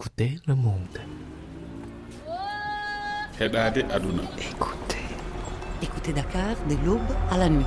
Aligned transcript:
Écoutez 0.00 0.38
le 0.46 0.54
monde. 0.54 0.96
heɗade 3.40 3.84
aduna 3.90 4.22
Écoutez. 4.38 5.08
Écoutez 5.82 6.12
Dakar 6.12 6.54
de 6.70 6.76
l'aube 6.86 7.00
à 7.32 7.36
la 7.36 7.48
nuit. 7.48 7.66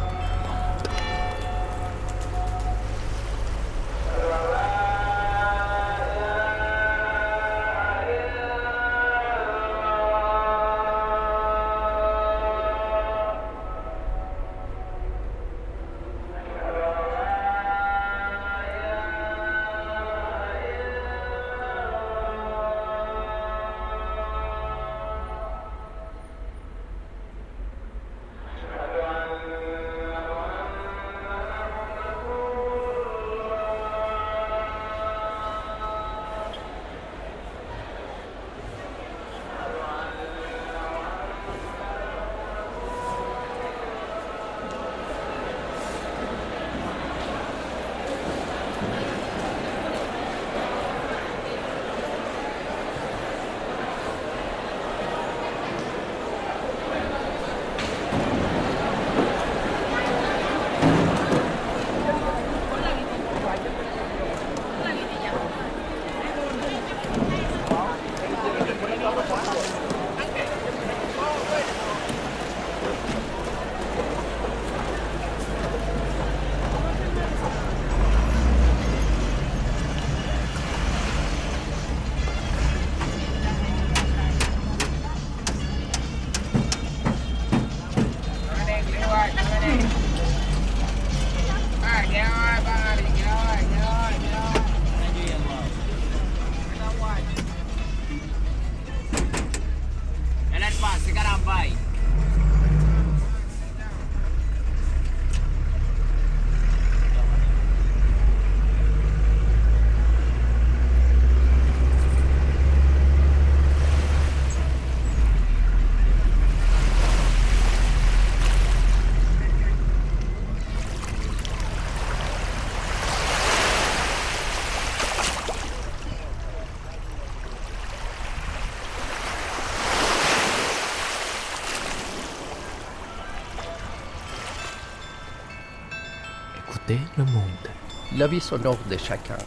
Le 136.90 137.24
monde. 137.26 137.70
La 138.18 138.28
vie 138.28 138.42
sonore 138.42 138.78
de 138.90 138.98
chacun, 138.98 139.38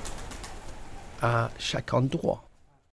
à 1.20 1.50
chaque 1.58 1.92
endroit. 1.92 2.42